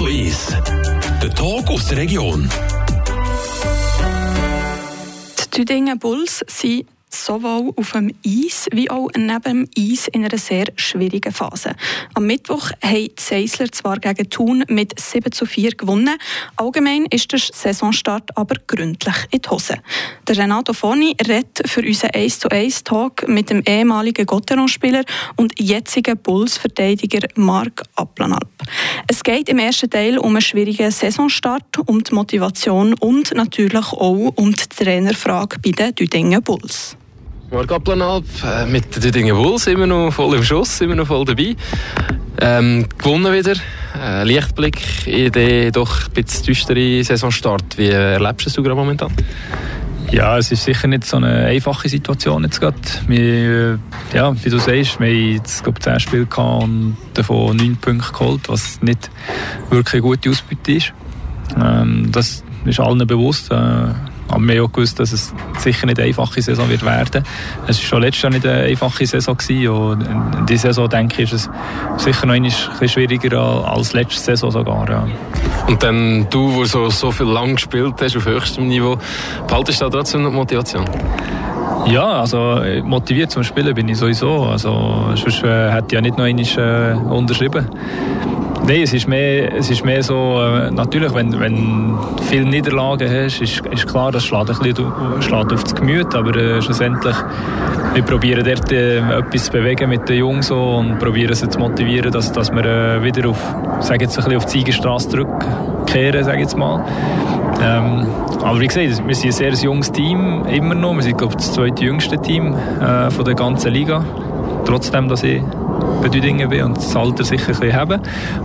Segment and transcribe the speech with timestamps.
[0.00, 0.56] Radio 1.
[1.22, 2.48] Der Talk aus der Region.
[5.38, 10.38] Die Tüdingen Bulls sind sowohl auf dem Eis wie auch neben dem Eis in einer
[10.38, 11.74] sehr schwierigen Phase.
[12.14, 16.16] Am Mittwoch haben die Seisler zwar gegen Thun mit 7 zu 4 gewonnen,
[16.56, 19.76] allgemein ist der Saisonstart aber gründlich in die Hose.
[20.26, 25.04] Der Renato Foni redet für unseren 1 zu 1 Talk mit dem ehemaligen Gotteron-Spieler
[25.36, 28.48] und jetzigen Bulls-Verteidiger Marc Applanalp.
[29.06, 34.32] Es geht im ersten Teil um einen schwierigen Saisonstart, um die Motivation und natürlich auch
[34.36, 36.96] um die Trainerfrage bei den Düdingen Bulls.
[37.52, 41.56] Applanalp äh, mit den Düdingen Bulls immer noch voll im Schuss, immer noch voll dabei.
[42.40, 43.54] Ähm, gewonnen wieder.
[44.00, 47.76] Äh, Lichtblick in den doch ein bisschen düsteren Saisonstart.
[47.76, 49.12] Wie erlebst du gerade momentan?
[50.12, 52.76] Ja, es ist sicher nicht so eine einfache Situation jetzt gerade.
[53.06, 53.74] Wir,
[54.12, 57.76] äh, ja, wie du sagst, wir haben jetzt, glaube 10 Spiele gehabt und davon 9
[57.76, 59.10] Punkte geholt, was nicht
[59.70, 60.92] wirklich eine gute Ausbeute ist.
[61.60, 63.50] Ähm, das ist allen bewusst.
[63.50, 63.88] Äh,
[64.30, 67.24] aber wir haben auch gewusst, dass es sicher nicht eine einfache Saison wird werden.
[67.66, 69.68] Es war schon letztes Jahr nicht eine einfache Saison gewesen.
[69.68, 71.50] Und in dieser Saison, denke ich, ist
[71.96, 74.88] es sicher noch ein bisschen schwieriger als letzte Saison sogar.
[74.88, 75.06] Ja.
[75.66, 78.98] Und dann du, der so, so viel lang gespielt hast, auf höchstem Niveau,
[79.46, 80.84] behaltest du da trotzdem noch Motivation?
[81.86, 84.44] Ja, also motiviert zum Spielen bin ich sowieso.
[84.44, 87.66] Also, sonst äh, hätte ich ja nicht noch einmal äh, unterschrieben.
[88.70, 93.40] Nein, es ist mehr, es ist mehr so, äh, natürlich, wenn, du viele Niederlagen hast,
[93.40, 97.16] ist, ist klar, das schlägt, ein bisschen, schlägt auf das Gemüt, aber äh, schlussendlich,
[97.94, 101.58] wir probieren dort äh, etwas zu bewegen mit den Jungs so, und probieren sie zu
[101.58, 103.38] motivieren, dass, dass wir äh, wieder auf,
[103.80, 106.84] sage jetzt, ein bisschen auf die Siegerstraße zurückkehren, sage jetzt mal.
[107.60, 108.06] Ähm,
[108.40, 110.94] aber wie gesagt, wir sind ein sehr junges Team, immer noch.
[110.94, 114.04] Wir sind, glaube ich, das zweite jüngste Team äh, von der ganzen Liga.
[114.64, 115.42] Trotzdem, dass ich
[116.02, 118.00] Bedeutung bin und das Alter sicher ein bisschen haben.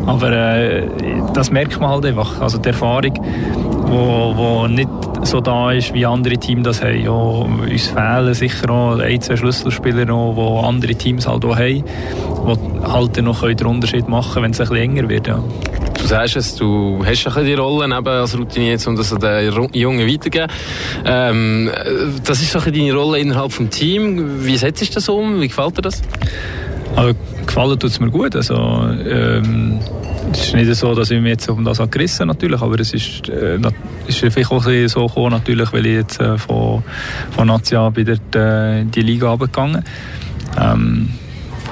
[0.05, 0.87] Aber äh,
[1.33, 2.41] das merkt man halt einfach.
[2.41, 3.13] Also die Erfahrung,
[3.87, 4.89] wo, wo nicht
[5.23, 7.01] so da ist, wie andere Teams das haben.
[7.01, 11.83] Ja, uns fehlen sicher auch ein, zwei Schlüsselspieler noch, die andere Teams halt auch haben,
[11.83, 15.27] die halt noch den Unterschied machen können, wenn es ein bisschen enger wird.
[15.27, 15.39] Ja.
[16.05, 20.07] Du sagst es, du hast ein die Rolle eben als Routinier, um das den Jungen
[20.07, 20.47] weiterzugeben.
[21.03, 21.71] Ähm,
[22.23, 24.45] das ist so ein deine Rolle innerhalb des Teams.
[24.45, 25.41] Wie setzt du das um?
[25.41, 26.03] Wie gefällt dir das?
[26.95, 27.13] Also,
[27.45, 28.35] gefallen tut es mir gut.
[28.35, 29.79] Also, ähm,
[30.31, 33.29] es ist nicht so, dass ich mich jetzt um das gerissen natürlich, aber es ist,
[33.29, 33.59] äh,
[34.07, 36.83] ist vielleicht auch so gekommen, natürlich, weil ich jetzt äh, von,
[37.31, 39.83] von Nazia bei der, äh, die Liga runtergegangen
[40.57, 41.09] ähm,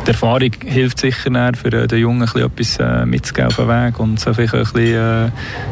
[0.05, 4.19] die Erfahrung hilft sicher für äh, den Jungen etwas äh, mitzugeben auf den Weg und
[4.19, 5.31] so vielleicht ein bisschen, äh,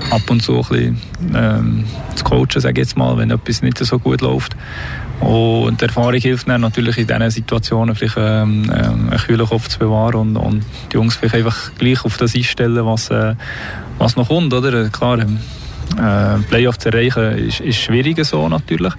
[0.10, 1.02] ab und zu ein bisschen,
[1.36, 1.84] ähm,
[2.16, 4.56] zu coachen, sage ich jetzt mal, wenn etwas nicht so gut läuft.
[5.22, 9.68] Und die Erfahrung hilft dann natürlich in diesen Situationen vielleicht ähm, ähm, einen kühlen Kopf
[9.68, 13.36] zu bewahren und, und die Jungs vielleicht einfach gleich auf das einstellen, was, äh,
[14.00, 14.54] was noch kommt.
[14.54, 14.90] Oder?
[14.90, 15.38] Klar, ähm,
[15.98, 18.94] äh, Playoff zu erreichen ist, ist schwieriger so natürlich.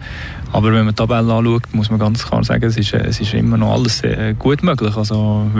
[0.52, 3.34] Aber wenn man die Tabelle anschaut, muss man ganz klar sagen, es ist, es ist
[3.34, 4.96] immer noch alles äh, gut möglich.
[4.96, 5.50] Also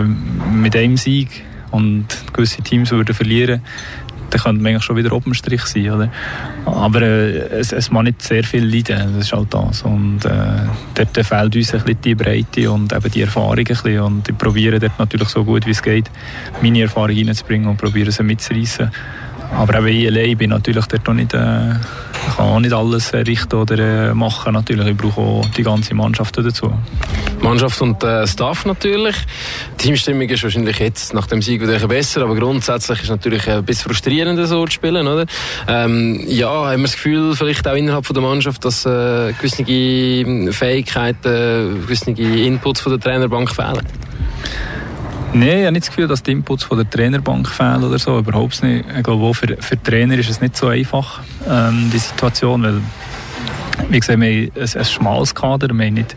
[0.51, 3.61] mit einem Sieg und gewisse Teams würden verlieren,
[4.33, 5.91] dann könnte man schon wieder oben Strich sein.
[5.91, 6.09] Oder?
[6.65, 9.83] Aber äh, es, es muss nicht sehr viel leiden, das ist halt das.
[9.83, 10.31] Und äh,
[10.95, 13.99] dort fehlt uns ein bisschen die Breite und eben die Erfahrung ein bisschen.
[13.99, 16.09] Und ich probiere dort natürlich so gut wie es geht,
[16.61, 18.91] meine Erfahrung reinzubringen und probiere sie mitzureißen.
[19.55, 21.75] Aber eben ich allein bin natürlich dort auch nicht, äh,
[22.35, 24.53] kann auch nicht alles richten oder äh, machen.
[24.53, 24.87] Natürlich.
[24.87, 26.73] Ich brauche auch die ganze Mannschaft dazu.
[27.41, 29.15] Mannschaft und äh, Staff natürlich.
[29.79, 33.49] Die Teamstimmung ist wahrscheinlich jetzt nach dem Sieg wieder besser, aber grundsätzlich ist es natürlich
[33.49, 35.25] ein bisschen frustrierender so zu spielen, oder?
[35.67, 39.65] Ähm, ja, haben wir das Gefühl, vielleicht auch innerhalb von der Mannschaft, dass äh, gewisse
[40.53, 43.85] Fähigkeiten, gewisse Inputs von der Trainerbank fehlen?
[45.35, 48.19] Nein, ich habe nicht das Gefühl, dass die Inputs von der Trainerbank fehlen oder so.
[48.19, 48.85] Überhaupt nicht.
[48.95, 52.81] Ich glaube, auch für, für Trainer ist es nicht so einfach, ähm, die Situation, weil
[53.89, 56.15] wie gesagt, wir haben ein, ein schmales Kader, wir nicht,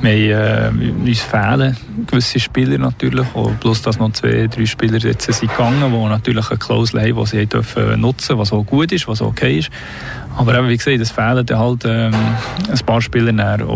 [0.00, 1.76] wir äh, uns fehlen
[2.06, 3.26] gewisse Spieler natürlich,
[3.60, 7.26] plus dass noch zwei, drei Spieler jetzt sind gegangen, die natürlich eine Klausel haben, die
[7.26, 9.70] sie dürfen nutzen, was auch gut ist, was okay ist.
[10.36, 12.14] Aber eben, wie gesagt, es fehlen halt ähm,
[12.68, 13.66] ein paar Spieler näher.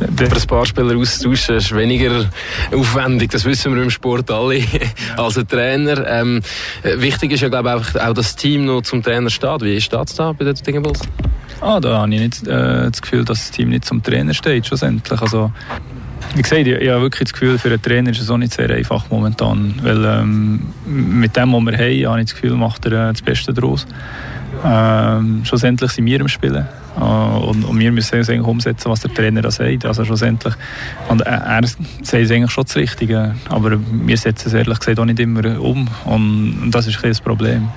[0.00, 2.30] Aber ein paar Spieler austauschen ist weniger
[2.72, 4.62] aufwendig, das wissen wir im Sport alle,
[5.16, 6.06] als ein Trainer.
[6.06, 6.40] Ähm,
[6.82, 9.62] wichtig ist ja, glaube ich, auch, dass das Team noch zum Trainer steht.
[9.62, 11.00] Wie steht es da bei den Dingenbulls?
[11.60, 14.66] Ah, da habe ich nicht äh, das Gefühl, dass das Team nicht zum Trainer steht,
[14.66, 15.20] schlussendlich.
[15.20, 15.52] Also,
[16.34, 18.52] wie gesagt, ich, ich habe wirklich das Gefühl, für einen Trainer ist es auch nicht
[18.52, 19.74] sehr einfach momentan.
[19.82, 23.22] Weil ähm, mit dem, was wir haben, habe ich das Gefühl, macht er äh, das
[23.22, 23.86] Beste daraus.
[24.64, 26.66] Ähm, schlussendlich sind wir im Spielen.
[26.96, 29.84] Äh, und, und, wir müssen es eigentlich umsetzen, was der Trainer da sagt.
[29.84, 30.54] Also schlussendlich,
[31.08, 34.98] und er, er sagt es eigentlich schon das Richtige, aber wir setzen es ehrlich gesagt
[34.98, 35.88] auch nicht immer um.
[36.04, 37.68] Und, und das ist ein Problem.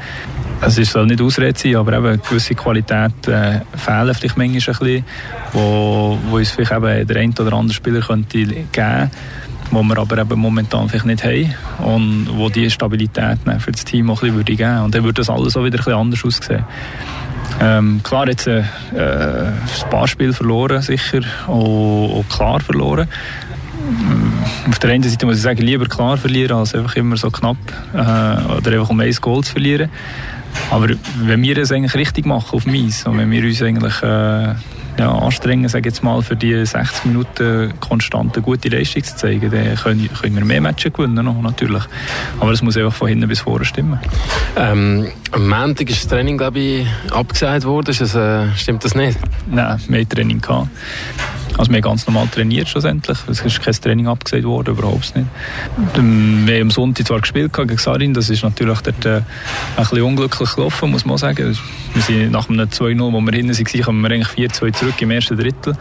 [0.61, 5.05] Es soll nicht Ausrede sein, aber eben gewisse Qualität äh, fehlen vielleicht manchmal ein bisschen,
[5.53, 9.11] wo, wo uns vielleicht eben der ein oder andere Spieler könnte geben könnte
[9.71, 11.53] wo wir aber eben momentan vielleicht nicht haben
[11.85, 14.83] und wo die Stabilität für das Team auch ein bisschen geben würde.
[14.83, 16.63] Und dann würde das alles auch wieder ein bisschen anders aussehen.
[17.59, 18.63] Ähm, klar, jetzt äh,
[18.93, 23.07] das Barspiel verloren, sicher, auch, auch klar verloren.
[23.89, 27.31] Mm, auf der einen Seite muss ich sagen, lieber klar verlieren, als einfach immer so
[27.31, 27.57] knapp
[27.93, 29.89] äh, oder einfach um ein Goal zu verlieren.
[30.71, 30.89] Aber
[31.19, 34.55] wenn wir das eigentlich richtig machen auf Mies und wenn wir uns eigentlich äh,
[34.97, 39.51] ja, anstrengen, sage jetzt mal, für die 60 Minuten konstant eine gute Leistung zu zeigen,
[39.51, 41.83] dann können, können wir mehr Matches gewinnen, noch, natürlich.
[42.39, 43.99] Aber es muss einfach von hinten bis vorne stimmen.
[44.55, 47.95] Ähm, am Montag ist das Training, glaube ich, abgesagt worden.
[47.97, 49.19] Das, äh, stimmt das nicht?
[49.49, 50.69] Nein, mehr Training gehabt.
[51.57, 53.17] Also wir haben ganz normal trainiert schlussendlich.
[53.29, 55.27] Es ist kein Training abgesagt worden, überhaupt nicht.
[55.95, 59.23] Wir haben am Sonntag zwar gespielt gegen Sarin, das ist natürlich dort äh, ein
[59.77, 61.57] bisschen unglücklich gelaufen, muss man sagen.
[61.93, 65.11] Wir sind nach einem 2-0, wo wir hinten waren, kommen wir eigentlich 4-2 zurück im
[65.11, 65.73] ersten Drittel.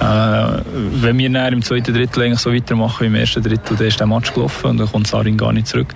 [0.00, 0.04] Äh,
[1.00, 4.00] wenn wir dann im zweiten Drittel eigentlich so weitermachen wie im ersten Drittel, dann ist
[4.00, 5.94] der Match gelaufen und dann kommt Sarin gar nicht zurück.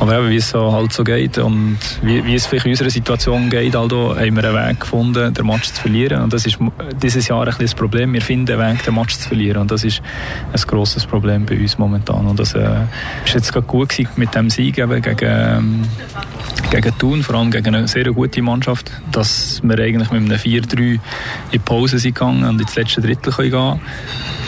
[0.00, 2.90] Aber eben, wie es so halt so geht und wie, wie es vielleicht in unserer
[2.90, 6.22] Situation geht, also, haben wir einen Weg gefunden, den Match zu verlieren.
[6.22, 6.58] Und das ist
[7.02, 8.12] dieses Jahr ein bisschen das Problem.
[8.12, 9.62] Wir finden einen Weg, den Match zu verlieren.
[9.62, 10.02] Und das ist
[10.52, 12.26] ein grosses Problem bei uns momentan.
[12.26, 12.82] Und das äh,
[13.24, 15.82] ist jetzt gerade gut gewesen mit dem Sieg eben gegen, ähm,
[16.70, 20.78] gegen Thun, vor allem gegen eine sehr gute Mannschaft, dass wir eigentlich mit einem 4-3
[20.80, 21.00] in
[21.52, 23.80] die Pause sind gegangen und ins letzte Drittel gehen können.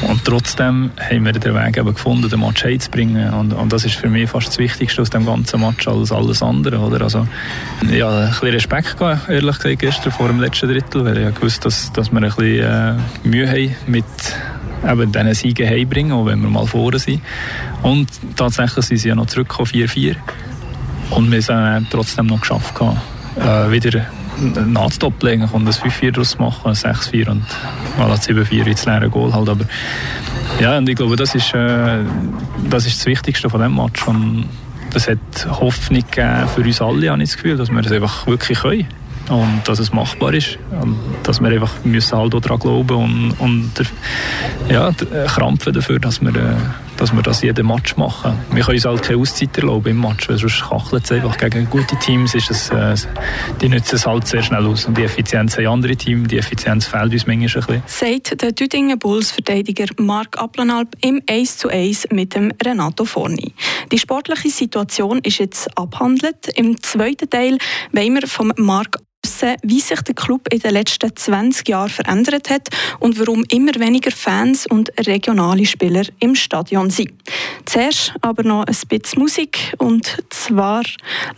[0.03, 3.33] Und trotzdem haben wir den Weg eben gefunden, den Match heimzubringen.
[3.33, 6.43] Und, und das ist für mich fast das Wichtigste aus dem ganzen Match als alles
[6.43, 6.79] andere.
[6.79, 7.03] Oder?
[7.03, 7.27] Also,
[7.91, 11.65] ja, ein bisschen Respekt gehabt, ehrlich gesagt, gestern vor dem letzten Drittel, weil ich gewusst
[11.65, 12.95] dass, dass wir ein bisschen äh,
[13.25, 14.05] Mühe haben mit
[14.87, 17.23] eben diesen Siegen heimbringen, auch wenn wir mal vorne sind.
[17.83, 20.17] Und tatsächlich sind sie ja noch zurückgekommen, 4-4.
[21.11, 22.75] Und wir haben es trotzdem noch geschafft,
[23.37, 24.07] äh, wieder
[24.67, 27.45] nachzudoppeln und ein 5-4 daraus machen, ein 6-4 und
[27.99, 29.49] mal 7-4 ins leere Goal halt.
[29.49, 29.65] Aber
[30.61, 31.99] ja, und ich glaube, das ist, äh,
[32.69, 34.07] das ist das Wichtigste von diesem Match.
[34.07, 34.47] Und
[34.93, 35.19] das hat
[35.49, 38.87] Hoffnung gegeben für uns alle, habe ich das Gefühl, dass wir das einfach wirklich können
[39.29, 43.71] und dass es machbar ist und dass wir einfach müssen halt daran glauben und, und
[44.69, 44.91] ja,
[45.27, 46.57] krampfen dafür, dass wir, äh,
[47.01, 48.39] dass wir das jeden Match machen.
[48.53, 51.39] Wir können uns halt keine Auszeit erlauben im Match, weil sonst kachelt es einfach.
[51.39, 52.95] Gegen gute Teams ist es, äh,
[53.61, 56.87] die nutzen es halt sehr schnell aus und die Effizienz haben andere Teams, die Effizienz
[56.87, 57.83] fehlt uns manchmal ein bisschen.
[57.87, 63.55] Sagt der Düdingen Bulls-Verteidiger Marc Applenalp im 1 zu 1 mit dem Renato Forni.
[63.91, 66.49] Die sportliche Situation ist jetzt abhandelt.
[66.55, 67.57] Im zweiten Teil
[67.93, 68.99] wollen wir vom Marc
[69.63, 74.11] wie sich der Club in den letzten 20 Jahren verändert hat und warum immer weniger
[74.11, 77.13] Fans und regionale Spieler im Stadion sind.
[77.65, 80.83] Zuerst aber noch ein bisschen Musik und zwar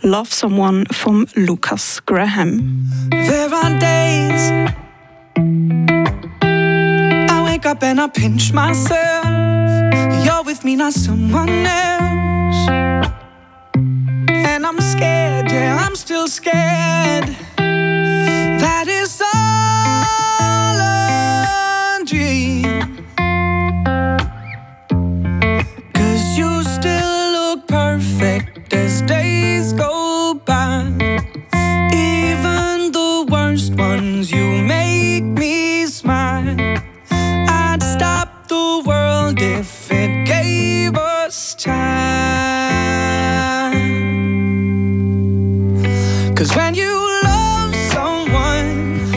[0.01, 3.09] Love Someone von Lucas Graham.
[3.09, 4.51] There are days
[7.29, 9.25] I wake up and I pinch myself
[10.23, 12.69] You're with me, not someone else
[14.55, 17.42] And I'm scared, yeah, I'm still scared
[46.35, 46.91] Cause when you
[47.23, 49.07] love someone,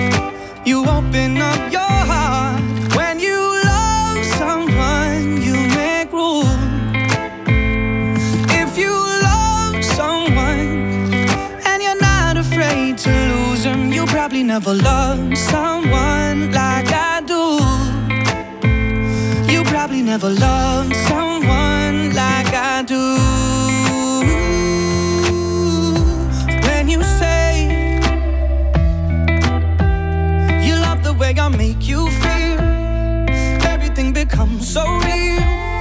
[0.64, 2.60] you open up your heart.
[2.94, 6.46] When you love someone, you make rules.
[8.62, 11.12] If you love someone
[11.66, 17.58] and you're not afraid to lose them, you probably never loved someone like I do.
[19.52, 21.25] You probably never loved someone.
[32.10, 32.60] Feel,
[33.66, 35.75] everything becomes so real.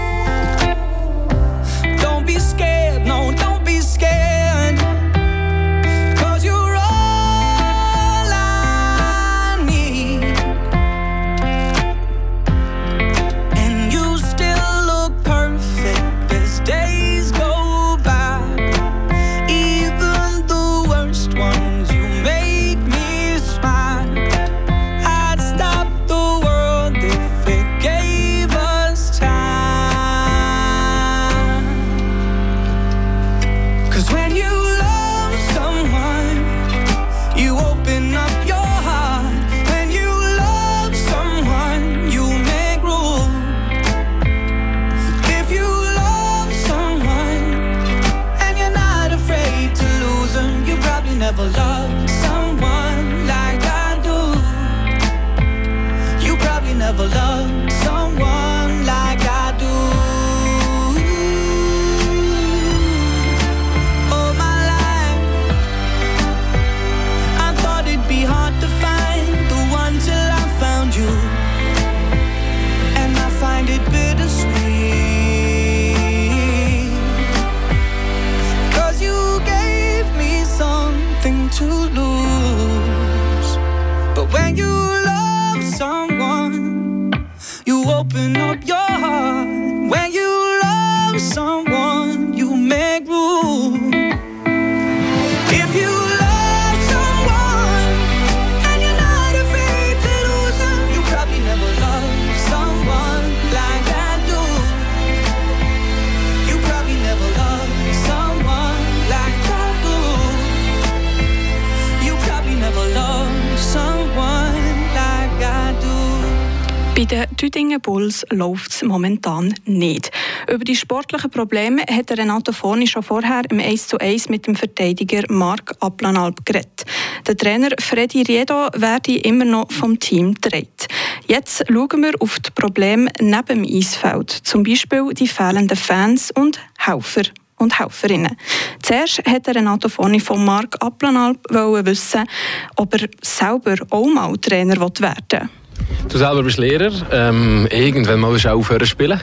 [117.45, 120.09] Tüdingen Bulls läuft es momentan nicht.
[120.51, 124.55] Über die sportlichen Probleme hat Renato Forni schon vorher im 1 zu 1 mit dem
[124.55, 126.85] Verteidiger Marc Aplanalp geredet.
[127.27, 130.87] Der Trainer Freddy Riedo werde immer noch vom Team gedreht.
[131.27, 136.59] Jetzt schauen wir auf die Probleme neben dem Eisfeld, zum Beispiel die fehlenden Fans und
[136.79, 138.37] Helfer und Helferinnen.
[138.81, 142.27] Zuerst wollte Renato Foni von Marc Aplanalp wissen,
[142.75, 145.64] ob er selber auch mal Trainer werden will.
[146.09, 146.91] Du selber bist Lehrer.
[147.11, 149.19] Ähm, irgendwann mal willst du aufhören zu spielen.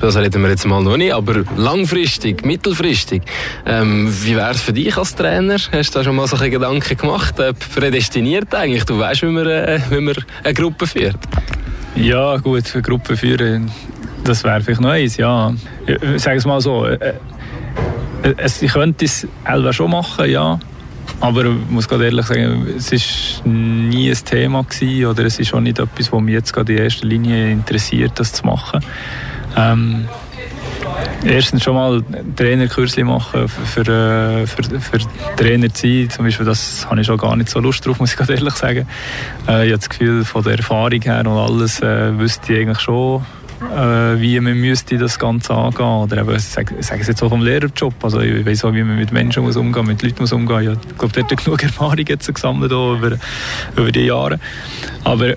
[0.00, 1.12] Das reden wir jetzt mal noch nicht.
[1.12, 3.22] Aber langfristig, mittelfristig.
[3.66, 5.56] Ähm, wie wäre es für dich als Trainer?
[5.72, 7.38] Hast du da schon mal solche Gedanken gemacht?
[7.38, 8.84] Äh, prädestiniert eigentlich?
[8.84, 11.18] Du weißt, wie man, äh, wie man eine Gruppe führt.
[11.94, 13.70] Ja, gut, eine Gruppe führen,
[14.24, 15.52] das wäre vielleicht noch eins, ja.
[15.86, 16.86] Ich sage es mal so.
[16.86, 17.14] Äh,
[18.22, 20.58] äh, ich könnte es selber schon machen, ja.
[21.20, 25.54] Aber ich muss gerade ehrlich sagen, es war nie ein Thema gewesen, oder es ist
[25.54, 28.80] auch nicht etwas, was mich jetzt gerade in erster Linie interessiert, das zu machen.
[29.56, 30.08] Ähm,
[31.24, 32.02] erstens schon mal
[32.36, 34.98] Trainerkurs machen für, für, für, für
[35.36, 38.12] Trainer zu sein, zum Beispiel, das habe ich schon gar nicht so Lust drauf, muss
[38.12, 38.86] ich gerade ehrlich sagen.
[39.48, 42.80] Äh, ich habe das Gefühl, von der Erfahrung her und alles äh, wüsste ich eigentlich
[42.80, 43.24] schon,
[43.70, 47.42] äh, wie man müsste das Ganze angehen oder eben, ich sage, es jetzt auch vom
[47.42, 50.78] Lehrerjob, also ich weiß auch, wie man mit Menschen muss umgehen, mit Leuten muss umgehen.
[50.90, 53.18] Ich glaube, dort hat genug Erfahrung jetzt gesammelt über,
[53.76, 54.38] über die Jahre.
[55.04, 55.34] Aber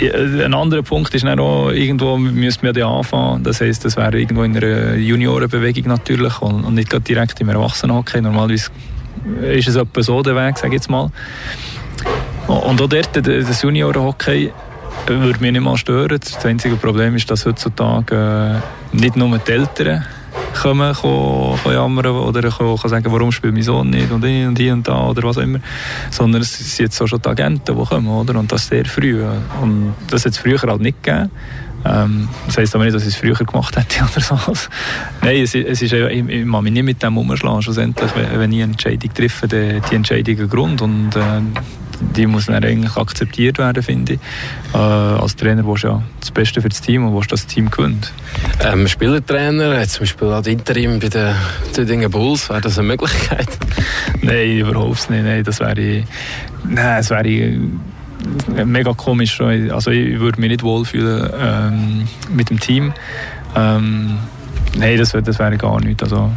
[0.00, 3.44] ein anderer Punkt ist auch, irgendwo müssten wir anfangen.
[3.44, 8.20] Das heisst, das wäre irgendwo in einer Juniorenbewegung natürlich und, und nicht direkt im Erwachsenenhockey.
[8.20, 8.70] Normalerweise
[9.42, 11.10] ist es etwa so der Weg, sage ich jetzt mal.
[12.46, 14.52] Und auch dort, das Juniorenhockey,
[15.06, 16.18] würde mich nicht mal stören.
[16.20, 18.60] Das einzige Problem ist, dass heutzutage
[18.92, 20.04] äh, nicht nur die Eltern
[20.60, 24.58] kommen, kommen, kommen jammern oder kommen, sagen, warum spielt mein Sohn nicht und hier und
[24.58, 25.58] und da oder was auch immer,
[26.10, 28.38] sondern es sind jetzt auch schon die Agenten, die kommen, oder?
[28.38, 29.22] und das sehr früh.
[29.60, 31.30] Und das hat es früher halt nicht gegeben.
[31.86, 34.52] Ähm, das heisst aber nicht, dass ich es früher gemacht hätte oder so.
[35.22, 37.60] Nein, es, es ist, ich, ich mag mich nicht mit dem umschlagen.
[37.62, 41.40] Schlussendlich, wenn, ich eine Entscheidung treffe, die, die Entscheidung Grund und äh,
[42.00, 44.20] die muss dann eigentlich akzeptiert werden, finde ich.
[44.74, 47.70] Äh, als Trainer willst du ja das Beste für das Team und willst das Team
[47.70, 48.12] gewinnt.
[48.64, 51.34] Ähm, Spielertrainer, zum Beispiel als Interim bei den
[51.74, 53.48] Tüdingen Bulls, wäre das eine Möglichkeit?
[54.22, 55.24] Nein, überhaupt nicht.
[55.24, 56.04] Nein, das wäre,
[56.64, 57.58] nein, das wäre
[58.64, 59.40] mega komisch.
[59.40, 62.92] Also ich würde mich nicht wohlfühlen ähm, mit dem Team.
[63.56, 64.18] Ähm,
[64.76, 66.02] nein, das, das wäre gar nicht.
[66.02, 66.30] Also,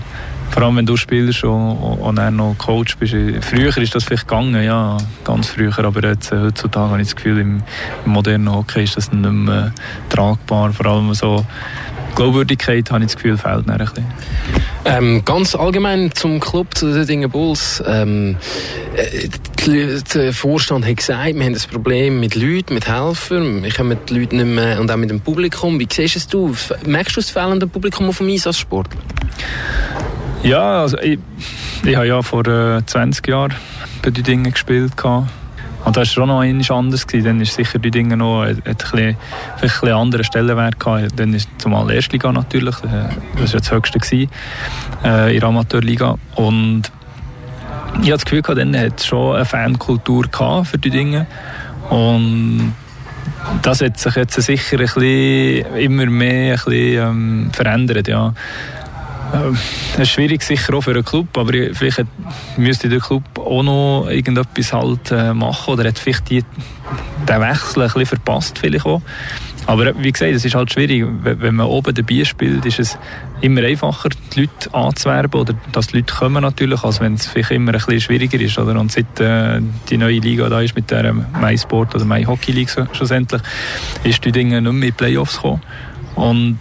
[0.50, 3.14] vor allem, wenn du spielst und, und dann noch Coach bist.
[3.42, 7.16] Früher ist das vielleicht gegangen, ja, ganz früher, aber jetzt, äh, heutzutage habe ich das
[7.16, 7.64] Gefühl, im,
[8.06, 9.72] im modernen Hockey ist das nicht mehr
[10.10, 10.74] tragbar.
[10.74, 11.46] Vor allem so
[12.16, 14.06] Glaubwürdigkeit, habe ich das Gefühl, fehlt ein bisschen.
[14.86, 17.84] Ähm, ganz allgemein zum Club, zu den Dingen Bulls.
[17.86, 18.38] Ähm,
[18.96, 23.62] äh, der Vorstand hat gesagt, wir haben ein Problem mit Leuten, mit Helfern.
[23.64, 25.80] Wir kommen die Leute nicht mehr, und auch mit dem Publikum.
[25.80, 26.74] Wie siehst du es?
[26.86, 28.88] Merkst du das fehlende Publikum auf dem Einsatzsport?
[30.48, 31.20] Ja, also ich,
[31.84, 33.54] ich habe ja vor äh, 20 Jahren
[34.02, 34.96] bei den Dingen gespielt.
[34.96, 35.28] Gehabt.
[35.84, 37.06] Und das war schon noch etwas anders.
[37.06, 37.26] Gewesen.
[37.26, 39.18] Dann ist sicher die Dinge noch ein, bisschen, ein
[39.60, 41.20] bisschen anderen Stellenwert gehabt.
[41.20, 44.32] Dann ist zumal Erstliga natürlich, äh, das war das Höchste gewesen,
[45.04, 46.16] äh, in der Amateurliga.
[46.36, 46.84] Und
[47.96, 50.30] ich habe das Gefühl, gehabt, dann hat es schon eine Fankultur
[50.64, 51.28] für die Dinge.
[51.90, 52.74] Und
[53.64, 58.08] das hat sich jetzt sicher ein bisschen, immer mehr ein bisschen, ähm, verändert.
[58.08, 58.34] Ja.
[59.34, 59.58] Ähm,
[59.94, 62.06] es ist schwierig sicher auch für einen Club, aber vielleicht
[62.56, 66.44] müsste der Club auch noch irgendetwas halt äh, machen oder hat vielleicht die,
[67.28, 69.02] den Wechsel ein bisschen verpasst vielleicht auch.
[69.68, 71.06] Aber wie gesagt, es ist halt schwierig.
[71.24, 72.98] Wenn man oben dabei spielt, ist es
[73.42, 77.52] immer einfacher, die Leute anzuwerben oder dass die Leute kommen natürlich, als wenn es vielleicht
[77.52, 78.58] immer ein bisschen schwieriger ist.
[78.58, 78.80] Oder?
[78.80, 83.42] Und seit äh, die neue Liga da ist mit der MySport oder MyHockey League schlussendlich,
[84.06, 85.62] ist die Dinge nicht mehr in die Playoffs gekommen.
[86.16, 86.60] Und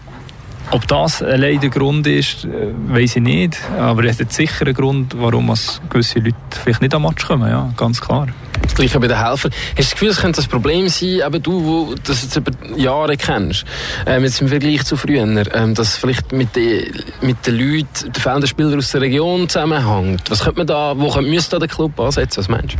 [0.70, 2.48] ob das allein der Grund ist, äh,
[2.88, 3.58] weiß ich nicht.
[3.78, 5.52] Aber es hat sicher einen Grund, warum
[5.88, 7.48] gewisse Leute vielleicht nicht am Match kommen.
[7.48, 8.26] Ja, ganz klar.
[8.62, 9.52] Das Gleiche bei den Helfern.
[9.52, 12.50] Hast du das Gefühl, es könnte das Problem sein, eben du, der das jetzt über
[12.76, 13.64] Jahre kennst,
[14.06, 15.22] ähm, jetzt im Vergleich zu früher,
[15.54, 20.30] ähm, dass vielleicht mit, den, mit den Leuten, den fehlenden Spielern aus der Region zusammenhängt?
[20.30, 22.38] Was könnte man da, wo könnte, müsste da der Club ansetzen?
[22.38, 22.76] Was meinst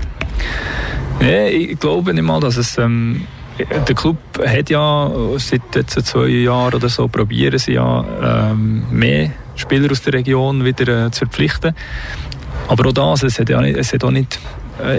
[1.20, 1.24] du?
[1.24, 2.78] Ja, ich glaube nicht mal, dass es...
[2.78, 3.26] Ähm
[3.58, 8.04] der Club hat ja seit jetzt zwei Jahren oder so probieren sie ja
[8.50, 11.74] ähm, mehr Spieler aus der Region wieder äh, zu verpflichten.
[12.68, 14.38] Aber auch das, es hat, ja nicht, es hat auch nicht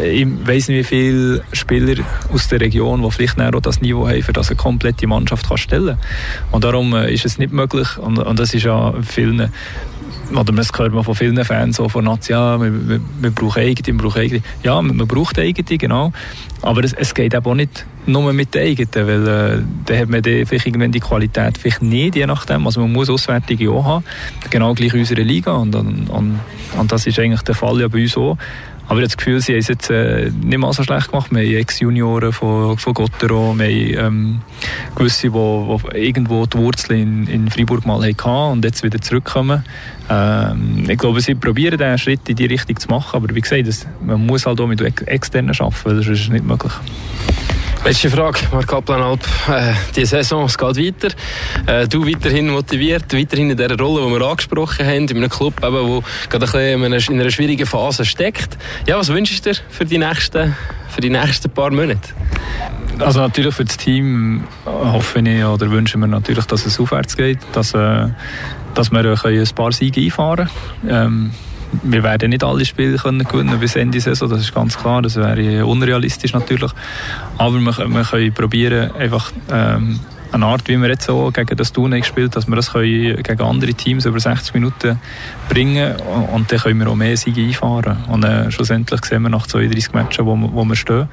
[0.04, 2.04] ich weiß nicht, wie viele Spieler
[2.34, 5.58] aus der Region, die vielleicht auch das Niveau haben, für das eine komplette Mannschaft kann
[5.58, 6.52] stellen kann.
[6.52, 9.52] Und darum äh, ist es nicht möglich, und, und das ist ja vielen
[10.34, 13.62] oder das hört man von vielen Fans so von Nazi, ja, wir, wir, wir brauchen
[13.62, 14.42] eigene, wir brauchen eigene.
[14.64, 16.12] Ja, man braucht eigene, genau.
[16.62, 20.10] Aber es, es geht eben auch nicht nur mit den eigenen, weil äh, dann hat
[20.10, 22.66] man die, vielleicht irgendwann die Qualität vielleicht nicht, je nachdem.
[22.66, 24.06] Also man muss Auswärtige auch haben,
[24.50, 26.40] genau gleich in unserer Liga und, und, und,
[26.78, 28.38] und das ist eigentlich der Fall ja bei uns auch.
[28.88, 31.30] Aber ich habe das Gefühl, sie haben es jetzt äh, nicht mal so schlecht gemacht.
[31.32, 34.42] Wir haben Ex-Junioren von, von Gottero, wir haben ähm,
[34.96, 39.66] gewisse, die irgendwo die Wurzeln in, in Freiburg mal hatten und jetzt wieder zurückkommen.
[40.10, 43.68] Ähm, ich glaube, sie probieren den Schritt in die Richtung zu machen, aber wie gesagt,
[43.68, 46.74] das, man muss halt auch mit Externen arbeiten, das ist nicht möglich.
[47.88, 49.22] Letzte Frage, Marc Kaplan-Alp.
[49.48, 51.16] Äh, die Saison es geht weiter.
[51.68, 55.62] Äh, du weiterhin motiviert, weiterhin in der Rolle, die wir angesprochen haben, in einem Club,
[55.62, 58.58] der gerade ein bisschen in einer schwierigen Phase steckt.
[58.88, 60.54] Ja, was wünschst du dir für die nächsten,
[60.90, 62.10] für die nächsten paar Monate?
[63.00, 67.40] Also natürlich für das Team hoffe ich oder wünschen wir natürlich, dass es aufwärts geht,
[67.54, 68.10] dass, äh,
[68.74, 70.50] dass wir ein paar Siege einfahren
[70.82, 71.32] können.
[71.32, 71.32] Ähm,
[71.84, 75.16] wir werden nicht alle Spiele können gewinnen bis Ende Saison, das ist ganz klar, das
[75.16, 76.72] wäre unrealistisch natürlich.
[77.38, 80.00] Aber wir, wir können probieren, einfach ähm,
[80.32, 83.42] eine Art, wie wir jetzt so gegen das Turnier gespielt dass wir das können gegen
[83.42, 85.00] andere Teams über 60 Minuten
[85.50, 85.96] bringen
[86.34, 87.98] und dann können wir auch mehr Siege einfahren.
[88.08, 91.08] Und äh, schlussendlich sehen wir nach 32 Matches, wo, wo wir stehen.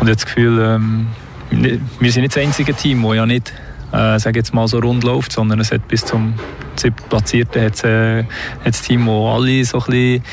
[0.00, 1.06] Und jetzt das Gefühl, ähm,
[1.50, 3.52] wir sind nicht das einzige Team, das ja nicht
[3.92, 6.34] äh, sage jetzt mal so rund läuft, sondern es hat bis zum
[6.80, 8.24] siebten Platzierten hat äh,
[8.64, 10.24] das Team, wo alle so ein bisschen,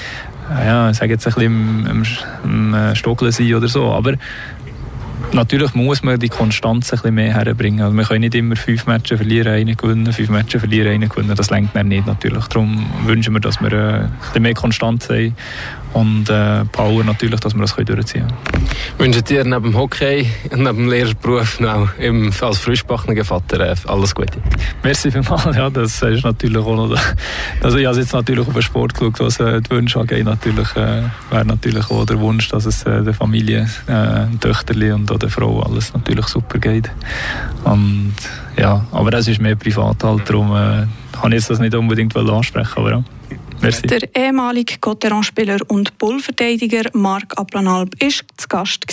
[0.51, 2.03] äh, ja, sage jetzt ein bisschen im, im,
[2.43, 4.13] im äh, Stockeln sind oder so, aber
[5.32, 7.82] natürlich muss man die Konstanz ein bisschen mehr herbringen.
[7.82, 11.36] Also wir können nicht immer fünf Matches verlieren, einen gewinnen, fünf Matches verlieren, einen gewinnen.
[11.36, 12.46] Das lenkt dann nicht natürlich.
[12.46, 15.36] Darum wünschen wir, dass wir äh, ein bisschen mehr Konstanz haben
[15.94, 18.68] und äh, Power natürlich, dass wir das durchziehen können.
[18.98, 23.76] Wünsche dir neben dem Hockey und neben dem Lehrerberuf noch im, als frischbackener Vater äh,
[23.88, 24.40] alles Gute.
[24.84, 25.56] Merci vielmals.
[25.56, 27.00] Ja, das ist natürlich auch noch,
[27.62, 30.26] also ich habe jetzt natürlich auf den Sport geschaut, was äh, die Wünsche angeht.
[30.26, 35.10] Natürlich äh, wäre natürlich auch der Wunsch, dass es äh, der Familie, äh, Töchterli und
[35.13, 36.89] auch der Frau alles natürlich super geht.
[37.63, 38.13] Und
[38.58, 40.86] ja, aber das ist mehr privat halt, darum äh,
[41.17, 43.04] habe ich das nicht unbedingt ansprechen, aber ja.
[43.63, 43.88] Merci.
[43.88, 48.86] Der ehemalige Cotteron-Spieler und Bullverteidiger Marc Aplanalp war zu Gast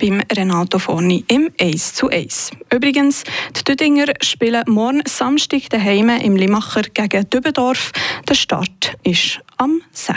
[0.00, 2.52] beim Renato Forni im 1 zu 1.
[2.72, 3.24] Übrigens,
[3.54, 7.92] die Düdinger spielen morgen Samstag daheim im Limacher gegen Dübendorf.
[8.26, 10.04] Der Start ist am 6.